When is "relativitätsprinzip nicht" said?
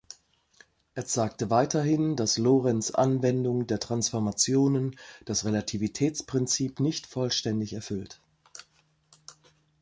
5.45-7.05